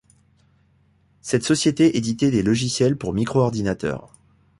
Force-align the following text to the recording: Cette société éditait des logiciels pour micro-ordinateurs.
Cette 1.21 1.43
société 1.43 1.95
éditait 1.95 2.31
des 2.31 2.41
logiciels 2.41 2.97
pour 2.97 3.13
micro-ordinateurs. 3.13 4.11